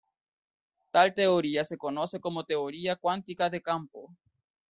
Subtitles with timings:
[0.89, 4.09] Tal teoría se conoce como teoría cuántica de campo.